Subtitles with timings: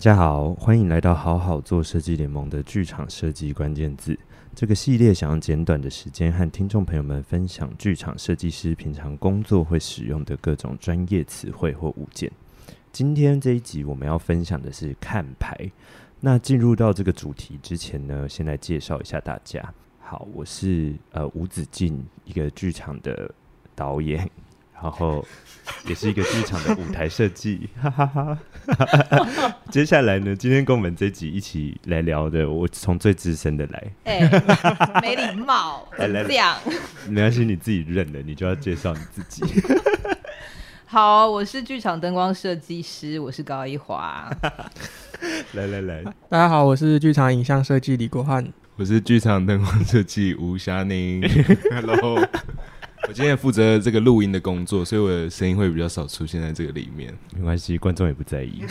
[0.00, 4.18] 大家好，欢迎来到好好做设计联盟的剧场设计关键字
[4.54, 12.32] 这个系列，想要简短的时间和听众朋友们分享剧场设计师平常工作会使用的各种专业词汇或物件。
[12.90, 15.54] 今天这一集我们要分享的是看牌。
[16.18, 19.62] 那进入到这个主题之前呢，先来介绍一下大家。
[19.98, 23.30] 好，我是呃吴子敬，一个剧场的
[23.74, 24.26] 导演。
[24.82, 25.24] 然后
[25.86, 28.38] 也是一个剧场的舞台设计，哈哈哈。
[29.70, 36.56] 接下来呢，今天跟我们这集一起来聊的，我从最资深的来，哎、欸，没礼貌， 来来，这样
[37.08, 39.42] 没关系，你自己认的，你就要介绍你自己。
[40.86, 44.30] 好，我是剧场灯光设计师，我是高一华。
[45.52, 51.22] 来来来，大家好，我是剧场影像设计李国汉，我是剧场灯光设计吴霞宁。
[51.70, 52.26] Hello。
[53.08, 57.12] 我今天负责这个录音的工作，所以我的声音会比较少出现在这个里面。
[57.34, 58.62] 没关系，观众也不在意。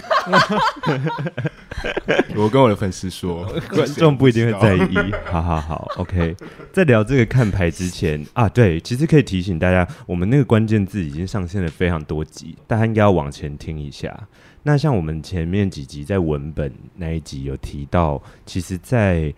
[2.36, 4.95] 我跟我的粉丝说， 观众不一定会在意。
[5.30, 6.36] 好好好，OK。
[6.71, 14.27] 在聊这个看牌之前啊，对，其实可以提醒大家，我们那个关键字已经上线了非常多集，大家应该要往前听一下。
[14.64, 19.33] 那像我们前面几集在文本那一集有提到，其实在，在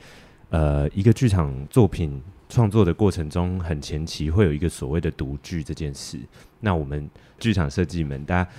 [0.49, 2.21] 呃一个剧场作品。
[2.51, 6.19] 创作的过程中，很前期会有一个所谓的读剧这件事。
[6.59, 8.49] 那我们剧场设计们，大家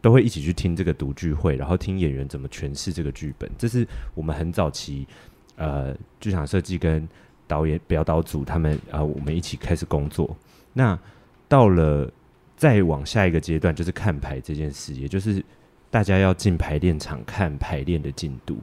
[0.00, 3.48] 都会一起去听这个读剧会，然后听演员怎么诠释这个剧本。
[3.56, 3.86] 这是
[4.16, 5.06] 我们很早期
[5.54, 7.08] 呃剧场设计跟
[7.46, 10.36] 导演表导组他们啊、我们一起开始工作。
[10.72, 10.98] 那
[11.46, 12.10] 到了
[12.56, 15.40] 再往下一个阶段，就是看牌这件事，也就是
[15.88, 18.58] 大家要进排练场看排练的进度。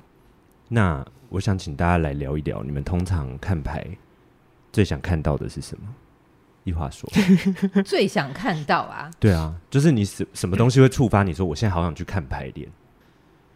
[0.67, 3.87] 那我想请大家来聊一聊，你们通常看牌。
[4.73, 5.83] 最想看到的是什么？
[6.65, 7.09] 一话说，
[7.83, 9.11] 最想看到啊！
[9.19, 12.67] 对啊，就是你什什么东西会触发你说，我现在好想去看排练。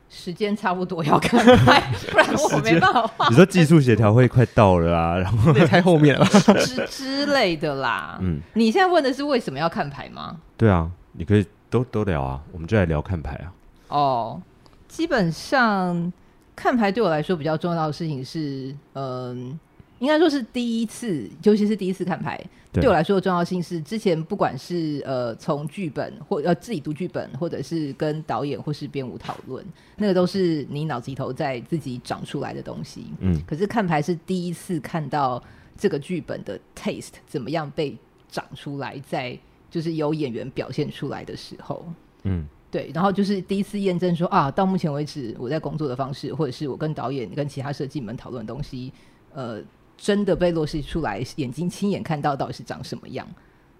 [0.10, 3.28] 时间差不多要看牌， 不然我没办法。
[3.30, 8.18] 你说技术协调会快到了啊，然后太后面了之之类的啦。
[8.22, 10.38] 嗯，你现在问的是为什么要看牌吗？
[10.56, 13.52] 对啊，你可以都都聊啊，我们就来聊看牌啊。
[13.90, 14.42] 哦，
[14.88, 16.12] 基本上
[16.56, 19.58] 看牌对我来说比较重要的事情是，嗯。
[20.00, 22.38] 应该说是第一次，尤其是第一次看牌，
[22.72, 29.66] 对，对我来说的重要性是，之前不管是呃从剧本或呃自己读剧本，或者是跟导演或是编舞讨论，
[29.96, 33.06] 那个都是你脑子里头在自己长出来的东西。
[33.22, 35.42] 嗯，可是看牌是第一次看到
[35.76, 37.98] 这个剧本的 taste 怎么样被
[38.30, 39.36] 长出来，在
[39.72, 41.84] 就是由演员表现出来的时候，
[42.22, 48.94] 嗯，对，然后就是第一次验证说啊，到目前为止我在工作的方式，或者是我跟导演跟其他设计们讨论的东西，
[49.34, 49.60] 呃。
[49.98, 53.28] 真的被落实出来，眼睛亲眼看到到底是长什么样？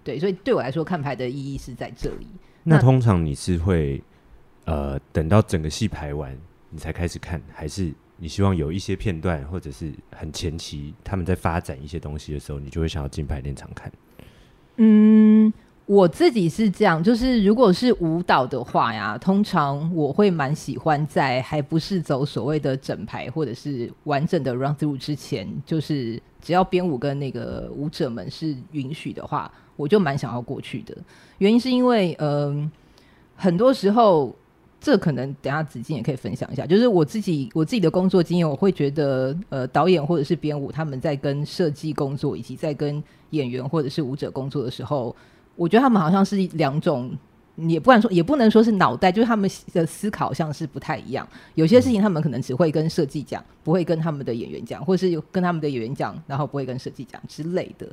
[0.04, 2.26] 对，所以对我来说，看牌的意义是在这里。
[2.64, 4.02] 那，那通常你是会
[4.64, 6.36] 呃等到整个戏排完
[6.70, 13.92] 你才开始看，还是你希望有一些片段或者是很前期他们在发展一些东西的时候，你就会想要进排练场看？
[14.76, 15.27] 嗯。
[15.88, 30.94] 我自己是这样，就是如果是舞蹈的话呀，通常我会蛮喜欢在还不是走所谓的整排或者是完整的 run through 之前，就是只要编舞跟那个舞者们是允许的话，我就蛮想要过去的。
[31.38, 32.70] 原因是因为，嗯、
[33.34, 34.36] 很多时候
[34.78, 45.16] 这可能等下子静也可以分享一下，就是我自己我自己的工作经验，我会觉得，呃，导演或者是编舞他们在跟设计工作以及在跟演员或者是舞者工作的时候。
[45.58, 47.10] 我觉得他们好像是两种，
[47.56, 51.26] 也不敢说，也不能说是脑袋，就是他们的思考像是不太一样。
[51.56, 57.88] 有些事情他们可能只会跟设计讲，不会跟他们的演员讲，或是有跟他们的演员讲，然后不会跟设计讲之类的。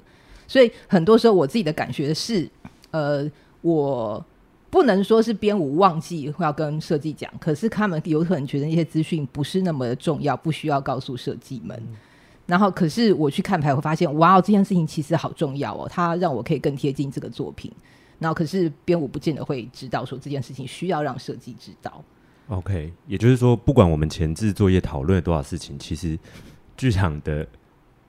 [0.47, 2.47] 所以很多时候我自己的感觉是，
[2.91, 3.27] 呃，
[3.61, 4.23] 我
[4.69, 11.81] 不能说是编舞忘记要跟设计讲，可是他们有可能觉得那些资讯不是那么的重要，不需要告诉设计们。
[12.47, 17.71] 然后，可是我去看牌，会发现，哇，这件事情其实好重要哦，它让我可以更贴近这个作品。
[18.19, 22.03] 然后，可是编舞不见得会知道说这件事情需要让设计知道。
[22.47, 26.17] OK，也就是说，不管我们前置作业讨论了多少事情，其实
[26.77, 27.45] 剧场的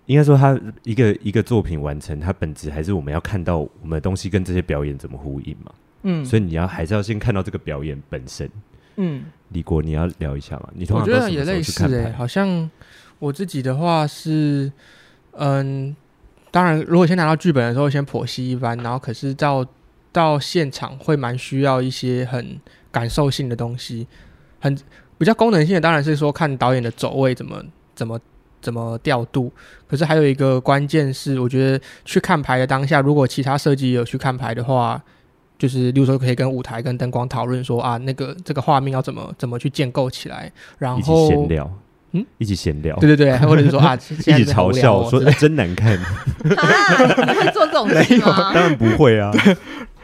[0.04, 5.72] 应该说，它一个一个作品完成，它本质还是我们要看到我们的东西跟这些表演怎么呼应嘛。
[6.02, 8.48] 嗯，所以你要还是要先看到这个表演本身。
[8.96, 10.68] 嗯，李国，你要聊一下吗？
[10.74, 11.96] 你通常都什么时候去看牌？
[11.96, 12.70] 我觉得也类似，欸，好像。
[13.18, 14.70] 我自己的话是，
[15.32, 15.94] 嗯，
[16.50, 19.64] 当然，如果先拿到剧本的时候，先剖析一番，然后可是到
[20.12, 22.60] 到现场会蛮需要一些很
[22.90, 24.06] 感受性的东西，
[24.60, 24.76] 很
[25.18, 27.62] 比较功能性的，当然是说看导演的走位怎么
[27.94, 28.18] 怎么
[28.60, 29.52] 怎么调度。
[29.86, 35.02] 可是还有一个关键是，我觉得去看牌的当下，如果其他设计有去看牌的话，
[35.58, 41.48] 就是，例如说可以跟舞台、跟灯光讨论说啊，那个这个画面要怎么怎么去建构起来，然后
[42.16, 43.94] 嗯，一起闲聊，对对对，或者是说啊，
[44.26, 45.92] 一起嘲笑说真难看，
[46.44, 48.52] 你会做这种事吗？
[48.54, 49.30] 当然不会啊。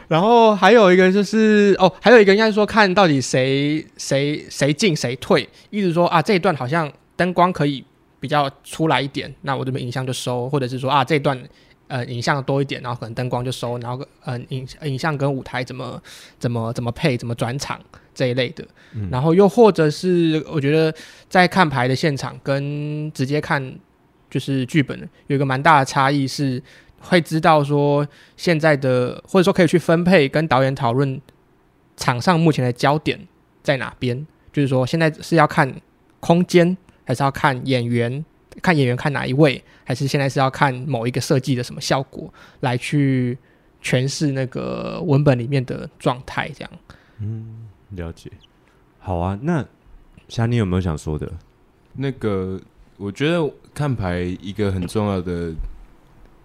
[0.07, 7.83] 然后还有一个就是哦，还有一个应该是说看到底谁谁谁进谁退，一直说啊这一段好像灯光可以
[8.19, 11.37] 比较出来一点，那我这边影像就收，或者是说啊这一段。
[11.87, 16.01] 呃，影像多一点，然后可能灯光就收，然后呃，影影像跟舞台怎么
[16.39, 17.79] 怎么怎么配，怎么转场
[18.15, 18.65] 这一类的。
[18.93, 20.93] 嗯、然后又或者是我觉得
[21.29, 23.75] 在看牌的现场跟直接看
[24.29, 24.97] 就是剧本
[25.27, 26.61] 有一个蛮大的差异，是
[26.99, 28.07] 会知道说
[28.37, 31.21] 现在的或者说可以去分配跟导演讨论
[31.97, 33.19] 场上目前的焦点
[33.61, 35.75] 在哪边，就是说现在是要看
[36.19, 36.75] 空间
[37.05, 38.25] 还是要看演员。
[38.61, 43.37] 看演员看哪一位，还是现在是要看某一个设计的什么效果来去
[43.81, 46.49] 诠释那个文本里面的状态？
[46.49, 46.71] 这样，
[47.19, 48.31] 嗯，了解。
[48.99, 49.65] 好啊，那
[50.27, 51.31] 虾妮有没有想说的？
[51.93, 52.61] 那个，
[52.97, 55.53] 我觉得看牌一个很重要的，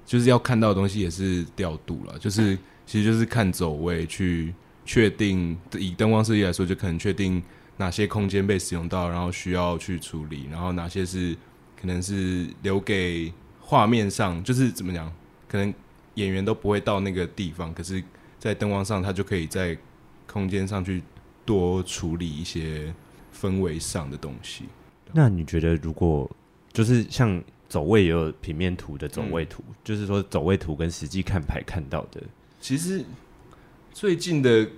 [0.05, 7.43] 就是要看到的东西也是调度了，就是其实就是看走位去确定，以灯光设计来说，就可能确定
[7.77, 11.37] 哪些空间被使用到，然后需要去处理，然后哪些是。
[11.81, 15.13] 可能是留给画面上，就是怎么讲？
[15.47, 15.73] 可能
[16.15, 18.03] 演员都不会到那个地方，可是，
[18.39, 19.79] 在灯光上，他就可以在
[20.27, 21.03] 空间上去
[21.45, 22.93] 多处理一些
[23.33, 24.65] 氛围上的东西。
[25.13, 26.29] 那你觉得，如果
[26.73, 32.21] 就是像走位也有平面图的走位图，嗯、就是说走位图跟实际看牌看到的，
[32.61, 33.05] 其实
[33.93, 34.69] 最近的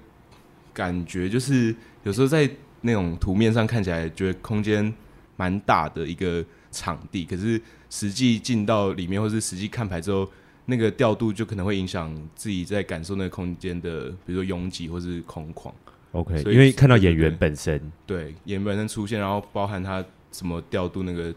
[0.74, 2.48] 感觉就是，有时候在
[2.82, 4.92] 那种图面上看起来，觉得空间
[5.36, 6.44] 蛮大的一个。
[6.70, 10.30] 场地，可是实际进到里面，或是实际看牌之后，
[10.66, 15.72] 那个调度就可能会影响自己在感受那个空间的，比如说拥挤或是空旷。
[16.12, 21.32] OK，因为看到演员本身，对演员本身出现，然后包含他怎么调度那个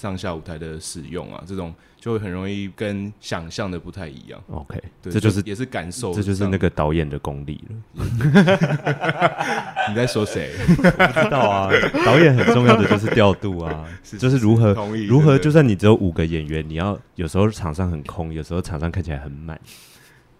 [0.00, 1.74] 上下舞台的使用啊，这种。
[2.00, 4.42] 就会很容易跟想象的不太一样。
[4.48, 8.06] OK，对，这就是也是感受，这就是那个导演的功力了。
[9.86, 10.50] 你在说谁？
[10.76, 11.70] 不知道啊，
[12.06, 14.72] 导演很重要的就是调度啊， 是就是如何
[15.06, 19.60] 如何，就算你只有五个演员，你要有时候场上很空，有时候场上看起来很满。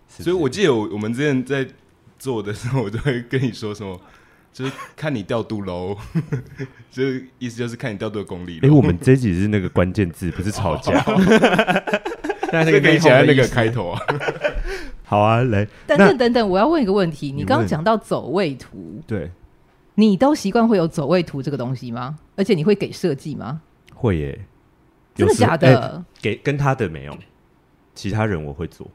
[0.09, 1.69] 所以我记得我我们之前在
[2.19, 4.01] 做的时候，我都会跟你说什么。
[4.52, 5.97] 就是看你调度喽，
[6.91, 8.58] 就是意思就是看你调度的功力。
[8.62, 10.93] 哎、欸，我们这一集是那个关键字，不是吵架。
[12.50, 14.00] 现在那个可以写在那个开头啊。
[15.05, 15.64] 好啊，来。
[15.87, 17.31] 等等等等，我要问一个问题。
[17.31, 19.31] 你刚刚讲到走位图，对，
[19.94, 22.19] 你都习惯会有走位图这个东西吗？
[22.35, 23.61] 而且你会给设计吗？
[23.94, 24.41] 会耶，
[25.14, 25.93] 真的假的？
[25.93, 27.17] 欸、给跟他的没有，
[27.94, 28.91] 其他人我会做。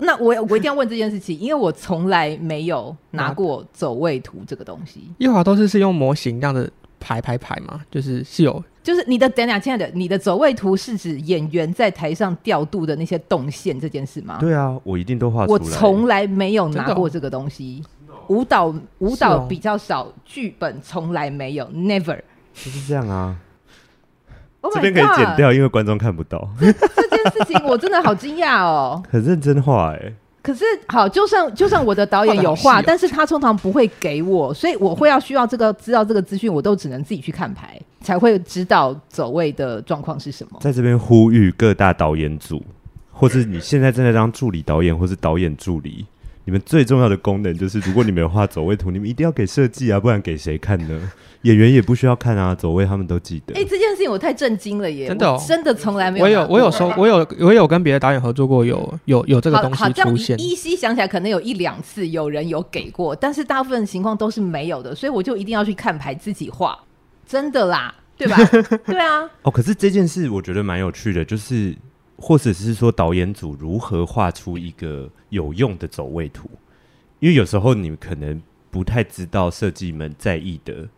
[0.00, 5.10] 那我我一定要问这件事情，因为我从来没有拿过走位图这个东西。
[5.18, 14.38] 一华都是是用模型这样的排排排嘛，就是是有，就是你的等下，亲爱的，你的走位图是指演员在台上调度的那些动线这件事吗？
[14.40, 15.58] 对啊，我一定都画出来。
[15.58, 17.82] 我从来没有拿过这个东西，
[18.28, 22.18] 舞蹈舞蹈比较少，剧本从来没有，never。
[22.54, 23.36] 就是这样啊。
[24.74, 26.48] 这边可以剪掉，因为观众看不到。
[26.58, 29.02] 这件事情我真的好惊讶哦！
[29.10, 30.12] 很认真画哎。
[30.40, 40.58] 可是好，就算就算我的导演有画， 但是他通常不会给我，所以我会要需要这个知道这个资讯，我都只能自己去看牌，才会知道走位的状况是什么。
[40.60, 42.64] 在这边呼吁各大导演组，
[43.12, 46.06] 或是你现在正在当助理导演，或是导演助理，
[46.48, 51.12] 你们最重要的功能就是，如果你们有画走位图，你们一定要给设计啊，不然给谁看呢？
[51.44, 53.52] 演员也不需要看啊，走位他们都记得。
[53.52, 55.08] 哎、欸，这件事情我太震惊了耶！
[55.08, 56.24] 真的、哦，真的从来没有。
[56.24, 60.40] 我有，我有说，我有，我有跟别的导演合作过，有，有，有这个东西出现。
[60.40, 66.78] 依稀想起来，可能有一两次有人有给过，但是大部分情况都是没有的，所以我就一定要去看牌自己画。
[67.26, 68.36] 真的啦，对吧？
[68.86, 69.28] 对啊。
[69.42, 71.76] 哦，可是这件事我觉得蛮有趣的，就是
[72.18, 76.50] 或者是说导演组如何画出一个有用的走位图，
[77.20, 80.88] 因为有时候你们可能不太知道设计们在意的。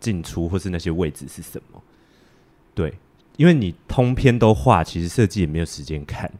[0.00, 1.82] 进出或是那些位置是什么？
[2.74, 2.94] 对，
[3.36, 6.32] 因为你通篇都画，其实设计也没有时间看。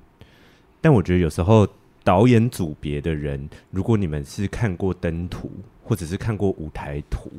[0.81, 1.69] 但我觉得有时候
[2.03, 5.51] 导演组别的人，如果你们是看过灯图
[5.85, 7.31] 或者是看过舞台图，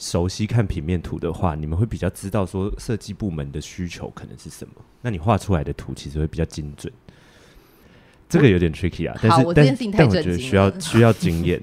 [0.00, 4.74] 熟悉看平面图的话，你们会比较知道说设计部门的需求可能是什么。
[5.02, 6.90] 那你画出来的图其实会比较精准。
[8.26, 11.60] 这个有点 tricky 啊，但是但但我觉得需要需要经验。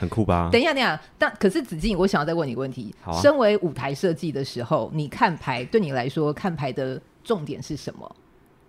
[0.00, 0.48] 很酷吧？
[0.52, 2.92] 等一下，等一下，但可是子靖，我想要再问你一个问题。
[3.02, 3.20] 好啊。
[3.20, 8.16] 身为舞台设计的时候，你看牌对你来说看牌的重点是什么？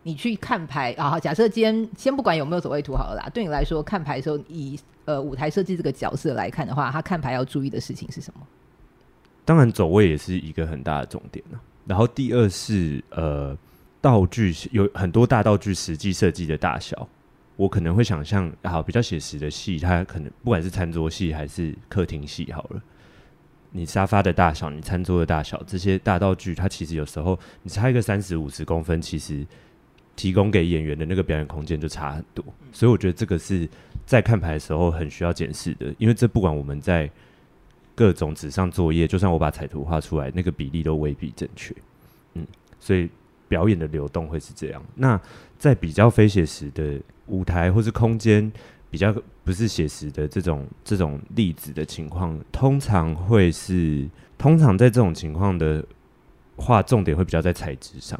[0.03, 8.45] 你去看牌啊，假设今天先不管有没有走位图好了啦，对你来说看牌的时候，以呃舞台设计这个角色来看的话，他看牌要注意的事情是什么？
[9.45, 11.43] 当然走位也是一个很大的重点。
[11.85, 13.57] 然后第二是呃
[13.99, 17.07] 道具有很多大道具实际设计的大小，
[17.55, 22.81] 我可能会想象好比较写实的戏，它可能不管是餐桌戏还是客厅戏好了。
[23.71, 29.45] 你沙发的大小，你餐桌的大小，这些大道具，它其实有时候你差一个三十五十公分，其实
[30.15, 32.43] 提供给演员的那个表演空间就差很多。
[32.71, 33.67] 所以我觉得这个是
[34.05, 37.09] 在看牌的时候很需要检视的，因为这不管我们在
[38.01, 41.71] 各种纸上作业，就算我把彩图画出来，那个比例都未必正确。
[42.33, 42.47] 嗯，
[42.79, 43.07] 所以
[43.47, 44.83] 表演的流动会是这样。
[44.95, 45.21] 那
[45.59, 48.51] 在比较非写实的舞台或是空间。
[48.89, 49.15] 比较
[49.45, 54.05] 不是写实的这种这种例子的情况，通常会是
[54.37, 55.81] 通常在这种情况的
[56.57, 58.19] 话，重点会比较在材质上。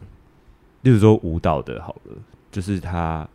[0.84, 2.16] 例如说舞蹈的，好了，
[2.50, 3.28] 就是他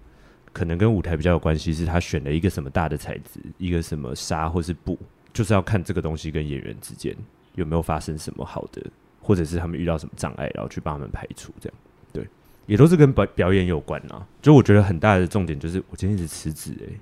[0.50, 4.98] 可能跟舞台比较有关系，是他选了一个什么大的材质，一个什么纱或是布，
[5.36, 7.14] 就是要看这个东西跟演员之间
[7.56, 8.82] 有没有发生什么好的，
[9.20, 11.52] 或者是他们遇到什么障碍，然后去帮他们排除。
[11.60, 11.78] 这样
[12.10, 12.26] 对，
[12.64, 14.26] 也都是跟表表演有关啊。
[14.40, 16.98] 就我觉得很大的重点就是，我今天一直辞职诶。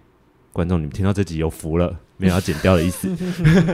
[0.53, 3.09] 观众，你们听到这集有福了，没有要剪掉的意思，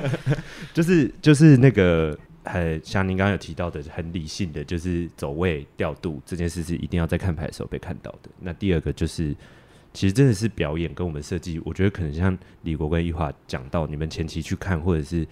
[0.73, 8.31] 就是就是那个，呃，像您刚刚有提到的，很理性的，就是走位调度这件事是一定要在看牌的时候被看到的。
[8.41, 9.37] 那第二个就是，
[9.93, 15.27] 其实真的是表演跟我们设计，我觉得可能像李国跟一华讲到，你们前期去看，或者是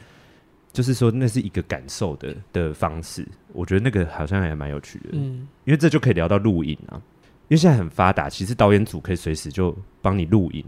[0.72, 7.00] 就是说那是一个感受的的方式，我觉得那个好像还蛮有趣的，嗯，因为这就可以聊到录影啊，
[7.48, 10.64] 因为现在很发达，其实导演组可以随时就帮你录影。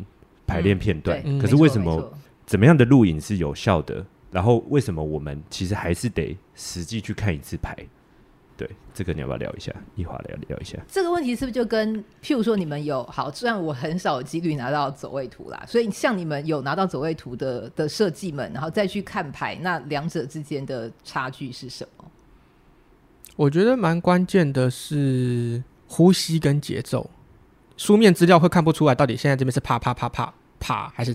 [0.47, 2.13] 排练片段，嗯、可是为什么
[2.45, 4.05] 怎么样的录影是有效的？
[4.33, 7.77] 然后为什么我们其实还是得实际去看一次牌？
[8.61, 9.73] 对，这个你要不要聊一下？
[9.97, 22.05] 一华聊聊一下这个问题，是不是就跟譬如说你们有好，虽然我很少有几率拿到走位图啦，所以像你们有拿到走位图的的设计们，然后再去看牌，那两者之间的差距是什么？
[23.37, 27.09] 我觉得蛮关键的是呼吸跟节奏，
[27.79, 30.35] 书面资料会看不出来到底现在这边是啪啪啪啪。
[30.63, 31.15] 啪还是，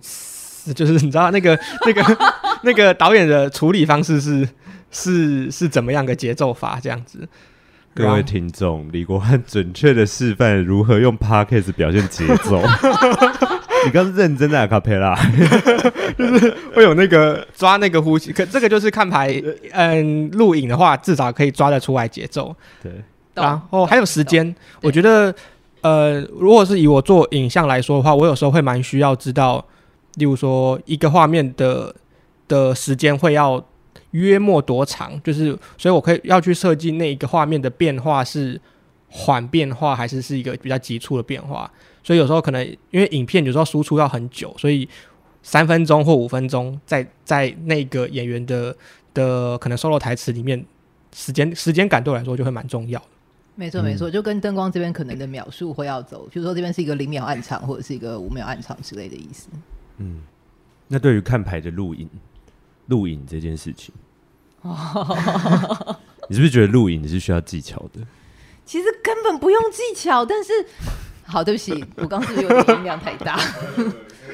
[0.73, 2.33] 就是你知道那个那个
[2.63, 4.49] 那个导演的处理方式是
[4.95, 7.27] 是是怎么样个节奏法这样子？
[7.93, 12.61] 各位听众，李国汉准确的示范如何用 Podcast 表现节奏。
[13.85, 15.13] 你刚是认真的阿卡佩拉，
[16.17, 19.41] 就是会有那个抓那个呼吸，可这个就是看牌，
[19.73, 22.55] 嗯，录影的话至少可以抓得出来节奏。
[22.81, 22.91] 对，
[23.33, 25.35] 然后还有时间，我觉得。
[25.81, 29.63] 呃，如果是以我做影像来说的话，我有时候会蛮需要知道，
[30.15, 31.93] 例如说一个画面的
[32.47, 33.63] 的时间会要
[34.11, 38.59] 约莫多长，就是所以我可以要去设计那一个画面的变化是
[39.09, 41.71] 缓变化还是是一个比较急促的变化。
[42.03, 44.87] 所以有时候可能因为影片有时候输出要很久，所以
[45.41, 48.75] 三分钟或五分钟在在那个演员的
[49.13, 50.63] 的可能 solo 台词里面，
[51.13, 53.01] 时间时间感对我来说就会蛮重要。
[53.57, 59.47] 没错，没错，就跟灯光这边可能的秒数会要走，比如说这边是一个零秒暗场，或者是一个五秒暗场之类的意思。
[59.97, 60.21] 嗯，
[60.89, 62.09] 那对于看牌的录影，
[62.87, 63.93] 录影这件事情，
[66.27, 68.01] 你是不是觉得录影你是需要技巧的？
[68.65, 70.51] 其实根本不用技巧，但是，
[71.23, 73.39] 好，对不起，我刚是不是有点音量太大？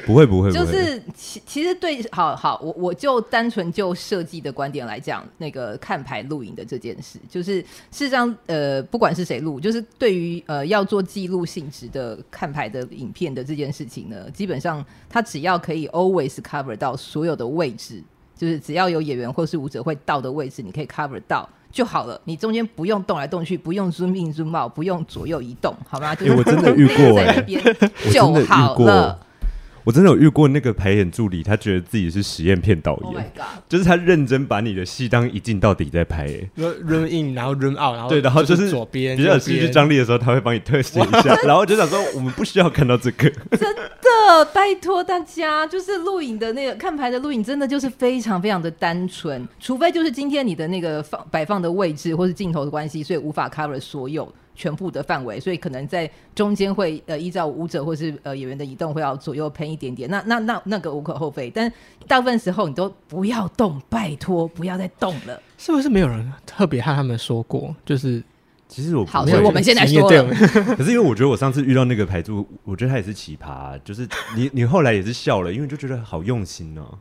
[0.06, 18.02] 不会不会，就是其其实对，好好，我我就单纯就设计的观点来讲，那个看牌录影的这件事，就是事实上，呃，不管是谁录，就是对于呃要做记录性质的看牌的影片的这件事情呢，基本上他只要可以 always cover 到所有的位置，
[18.42, 26.16] 就是只要有演员或是舞者会到的位置，你可以 cover 到就好了，你中间不用动来动去，不用 zoom in zoom out，不用左右移动，好吗？
[26.16, 27.64] 就是、欸、我真的遇过、欸，在那边
[28.12, 29.20] 就好了。
[29.84, 54.32] 我真的有遇过那个排演助理，他觉得自己是实验片导演，oh、就是他认真把你的戏当一镜到底在拍，哎，run in 然后 run out，然后对，然后就是左边比较有戏剧张力的时候，他会帮你特写一下，然后就想说我们不需要看到这个，真的拜托大家，就是录影的那个看牌的录影，真的就是非常非常的单纯，除非就是今天你的那个放摆放的位置或是镜头的关系，所以无法 cover 所有。
[54.62, 61.72] 全部的范围，所以可能在中间会呃依照舞者或是呃演员的移动会要左右偏一点点，那那那那个无可厚非，但
[62.08, 65.42] 大部分时候你都不要动，拜托不要再动了。
[65.58, 67.76] 是不是没有人特别和他们说过？
[67.84, 68.22] 就是
[68.68, 70.24] 其实我好，所以我们现在说了。
[70.78, 76.94] 可是因为我觉得我上次遇到那个牌主，我觉得他也是奇葩、啊，就是你你后来也是笑了，因为就觉得好用心哦、啊，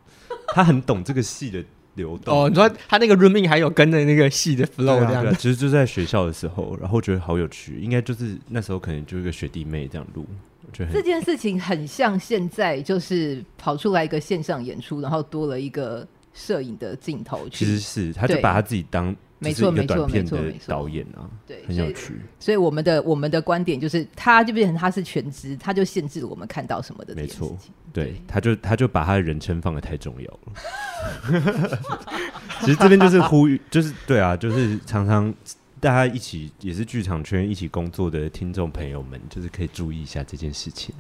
[0.55, 1.63] 他很懂这个戏的
[1.95, 2.45] 流动。
[2.45, 10.27] 哦，你说他那个 rooming 还有跟着那个戏的 flow 这样子，啊啊、其实就在学校的时候，然后觉得好有趣，应该就是那时候可能就一个学弟妹这样录。
[10.67, 17.49] 我觉得这件事情很像现在，就是跑出来一个线上演出，然后多了一个摄影的镜头。
[17.51, 19.15] 其实是，他就把他自己当。
[19.43, 20.69] 没错，没错，没错，没错。
[20.69, 22.15] 导演啊，对，很有趣。
[22.39, 27.15] 所以我们的我们的观点就是，他就变成他是全知，他就限制了我们看到什么的。
[27.15, 27.57] 没错，
[27.91, 31.79] 对，他就他就把他的人称放的太重要了。
[32.61, 35.33] 其实这边就是呼吁，就是对啊，就是常常
[35.81, 40.95] 大家一起也是剧场圈一起工作的听众朋友们，就是可以注意一下这件事情。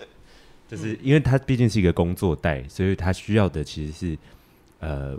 [0.66, 4.18] 就是因为他毕竟是一个工作带，所以他需要的其实是
[4.80, 5.14] 呃。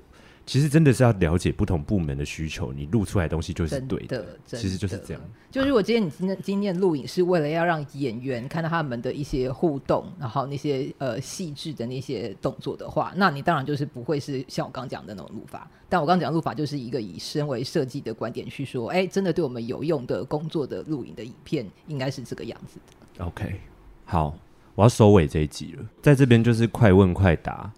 [0.48, 4.20] 其实真的是要了解不同部门的需求，你录出来的东西就是对的。
[4.20, 5.22] 的其实就是这样。
[5.52, 15.70] 就如果今天你今天今天录影是为了要让演员看到他们的一些互动，然后那些呃细致的那些动作的话，那你当然就是不会是像我刚讲的那种录法。
[15.90, 23.26] 但我刚讲的录法就是一个以身为设计的观点去说，哎，真的对我们有用的工作的录影的影片应该是这个样子的。
[23.26, 23.60] OK，
[24.06, 24.34] 好，
[24.76, 27.70] 我要收尾这一集了，在这边就是快问快答。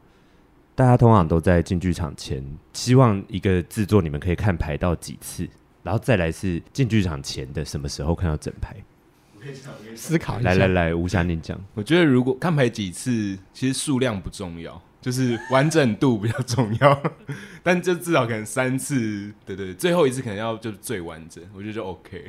[0.80, 5.46] 大家通常都在进剧场前，希望一个制作你们可以看排到几次，
[5.84, 8.74] 然后再来是进剧场前的什么时候看到整排。
[9.36, 9.54] 我可以
[9.94, 10.52] 思考一下。
[10.52, 11.60] 来来来，吴霞，你讲。
[11.74, 17.04] 我觉得如果看排几次，其实数量不重要，就是完整度比较重要。
[17.62, 22.24] 但就至少可能三次，对对，最后一次可能要就最完整，我觉得就 OK。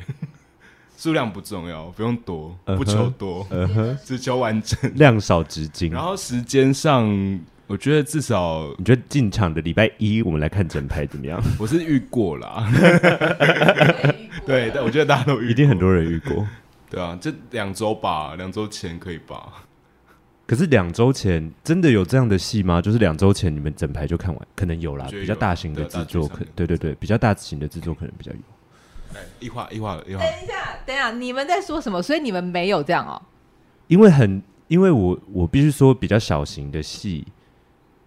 [0.99, 5.92] 数量不重要，不用多，不求多，嗯哼，只求完整，量少值精。
[5.92, 7.40] 然后时间上。
[7.71, 11.41] 我觉得至少，你觉得进场的礼拜一，我们来看整排怎么样？
[11.57, 12.69] 我是遇过啦，
[14.45, 16.45] 对，但我觉得大家都遇过，一定很多人遇过，
[16.91, 19.62] 对啊，这两周吧，两周前可以吧？
[20.49, 22.83] 可是两周前真的有这样的戏吗？
[22.83, 28.39] 就是两周前你们整排就看完，可能有啦，有比较大型的制作，可对对对，比较大型的制作可能比较有。
[29.15, 30.54] 哎，一话一话一话，等一下，
[30.85, 32.02] 等一下，你们在说什么？
[32.02, 33.23] 所以你们没有这样哦？
[33.87, 37.25] 因为很，因为我我必须说，比较小型的戏。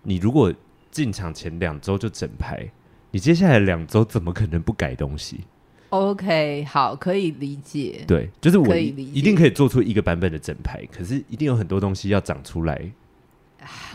[0.04, 0.54] 你如果
[0.92, 2.70] 进场前两周就整排，
[3.12, 5.42] 你接下来两周怎么可能不改东西
[5.90, 8.04] ？OK，好，可以理解。
[8.08, 12.92] 对，就是我一定可以做出一个版本的整排，可是一定有很多东西要长出来。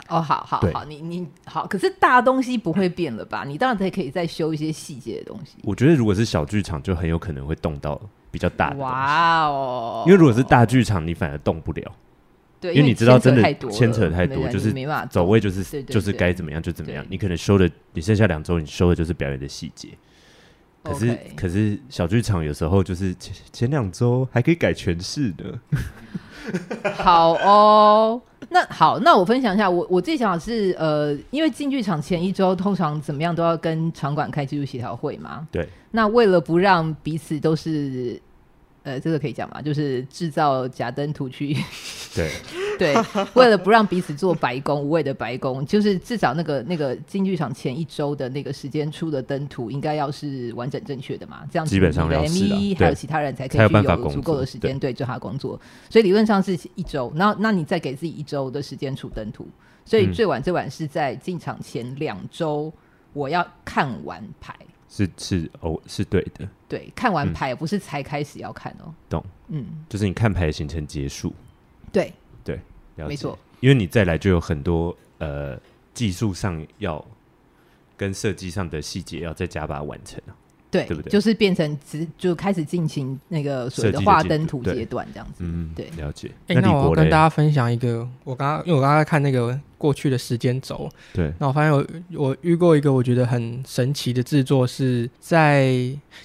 [0.08, 3.44] 哦，好好好，你你好，可是大东西不会变了吧？
[3.46, 5.58] 你当然才可以再修一些细节的东西。
[5.62, 8.76] 我觉得如果是小剧场，就很有可能会动到比较大的。
[8.76, 10.04] 哇哦！
[10.06, 11.92] 因为如果是大剧场，你反而动不了。
[12.60, 14.74] 对，因为你知道，真的牵扯太多，就是
[15.10, 17.06] 走位，就是就是该怎么样就怎么样。
[17.08, 19.90] 你可能修的，你剩下两周，你修的就是表演的细节。
[20.82, 25.58] 可是，可是小剧场有时候就是前前两周还可以改诠释的。
[26.94, 35.46] 好哦，那好，那我分享一下，我我自己想法是，呃，因为进剧场前一周通常怎么样都要跟场馆开技术协调会嘛。
[35.52, 35.68] 对。
[35.90, 38.20] 那为了不让彼此都是。
[38.88, 39.60] 呃，这个可以讲吗？
[39.60, 41.54] 就是制造假灯图去，
[42.16, 42.30] 对
[42.78, 42.96] 对，
[43.34, 51.42] 为了不让彼此做白工，无谓的白工，就是至少那个那个进剧场前一周的那个时间出的灯图，应该要是完整正确的嘛？
[51.52, 55.60] 这样子基本上要是的，还有其他人才可以去有足够的时间对做他工作。
[55.90, 59.46] 所以理论上是一周，然后那你再给自己一周的时间出灯图，
[59.84, 62.72] 所以最晚最晚是在进场前两周，
[63.12, 64.56] 我要看完排。
[64.88, 66.48] 是是哦，是对的。
[66.68, 68.94] 对，看完牌不是才开始要看哦。
[69.08, 71.32] 懂，嗯，就是你看牌的行程结束。
[71.92, 72.12] 对
[72.44, 72.60] 对，
[72.96, 73.38] 没错。
[73.60, 75.60] 因为你再来就有很多呃
[75.92, 77.04] 技术上要
[77.96, 80.20] 跟设计上的细节要再加把完成
[80.70, 81.10] 对，对不对？
[81.10, 85.36] 就是变成只就开始进行那个所谓的画灯图阶段这样子。
[85.38, 86.30] 嗯，对，了解。
[86.46, 95.72] 哎、欸，那我跟大家分享一个，我刚刚因为我刚刚看那个过去的时间轴，对，那我发现我我遇过一个我觉得很神奇的制作，是在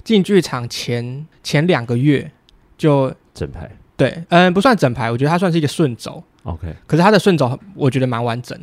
[0.02, 2.30] 进剧场前前两个月
[2.76, 3.70] 就整排。
[3.96, 6.22] 对，嗯，不算整排，我觉得它算是一个顺轴。
[6.42, 8.58] OK，可是它的顺轴我觉得蛮完整，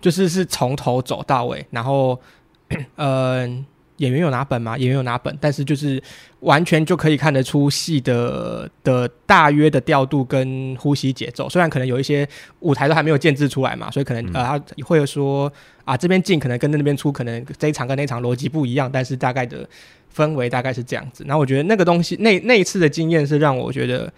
[0.00, 2.20] 就是是从头走到尾，然后
[2.96, 3.64] 嗯。
[3.98, 4.76] 演员有拿本吗？
[4.76, 6.02] 演员有拿本，但是就是
[6.40, 11.48] 完全就可以看得出戏的的大约的调度跟呼吸节奏。
[11.48, 12.28] 虽然可能有一些
[12.60, 15.52] 舞台都还没有建制出来嘛，所以可能、嗯、呃他会说
[15.84, 19.68] 啊这边进可能跟那边出可能这一场跟那一场逻辑不一样，但是大概的
[20.14, 21.24] 氛围大概是这样子。
[21.26, 24.12] 然后我觉得那个东西那那一次的经验是让我觉得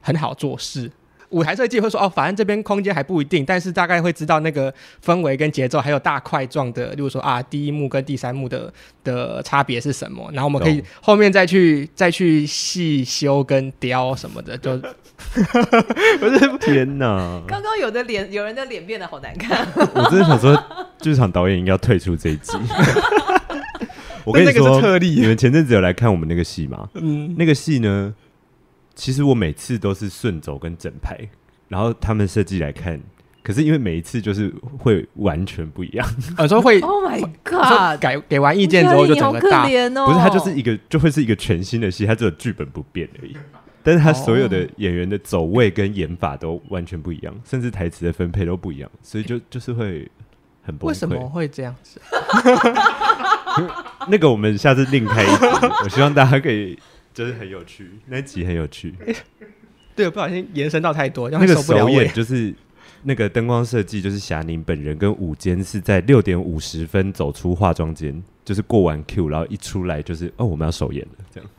[0.00, 0.90] 很好做事。
[1.34, 4.72] 舞台设计会说哦，反正这边空间还不一定，但是大概会知道那个
[5.04, 14.78] 氛围跟节奏，还有大块状的，例如说啊，第一幕跟第三幕的的差别是什么，然后我们可以后面再去再去细修跟雕什么的，就
[16.20, 17.42] 不是天哪！
[17.48, 20.56] 刚刚有的脸，有人的脸变得好难看，我真的想说，
[21.00, 22.52] 剧场导演应该要退出这一集。
[24.24, 26.88] 我跟你说，特例，你们前阵子有来看我们那个戏吗？
[26.94, 28.14] 嗯，那个戏呢？
[28.94, 31.18] 其实我每次都是顺走跟整排，
[31.68, 33.00] 然后他们设计来看，
[33.42, 43.36] 可是因为每一次就是会完全不一样，有时候会，Oh my God，改给完意见之后就整个大，哦、不是，它就是一个就会是一个全新的戏，它只有剧本不变而已，
[43.82, 50.08] 但是它所有的演员的走位跟演法都完全不一样，甚至台词的分配都不一样，所以就就是会
[50.62, 50.88] 很崩溃。
[50.88, 52.00] 为什么会这样子？
[54.08, 55.46] 那个我们下次另开一集，
[55.82, 56.78] 我希望大家可以。
[57.14, 58.92] 就是很有趣，那集很有趣。
[59.06, 59.16] 欸、
[59.96, 62.52] 对，不小心延伸到太多，那个首演就是
[63.04, 71.50] 那个灯光设计，就是霞宁本人跟舞间是在六点五十分走出化妆间，就是过完 Q，然后一出来就是哦，我们要首演了，这样。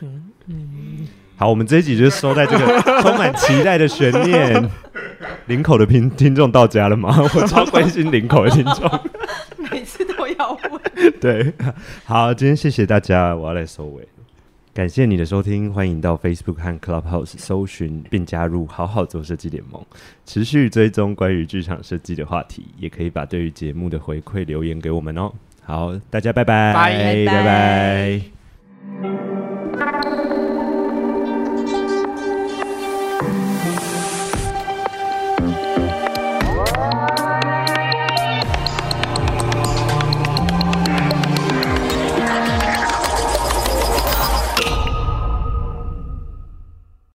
[0.00, 1.08] 嗯嗯。
[1.36, 4.70] 好，我们这一集就收在这个充满期待的悬念。
[5.46, 7.16] 领口的听听众到家了吗？
[7.34, 9.00] 我超关心领口的听众，
[9.70, 11.12] 每次都要问。
[11.20, 11.54] 对，
[12.04, 14.08] 好，今天谢谢大家，我要来收尾。
[14.78, 19.84] 感谢你的收听，欢迎到 Facebook 和 Clubhouse 搜寻并加入“好好做设计联盟”，
[20.24, 25.32] 持续追踪关于剧场设计的话题，也可以把对于节目的回馈留言给我们哦。
[25.64, 27.26] 好，大家拜拜，拜拜。
[27.26, 27.44] 拜
[29.02, 29.37] 拜。